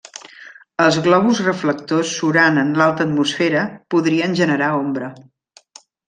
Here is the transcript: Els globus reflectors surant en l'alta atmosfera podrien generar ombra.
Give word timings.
Els 0.83 0.95
globus 1.07 1.41
reflectors 1.47 2.13
surant 2.21 2.57
en 2.61 2.71
l'alta 2.81 3.05
atmosfera 3.09 3.65
podrien 3.95 4.33
generar 4.39 4.71
ombra. 4.79 5.11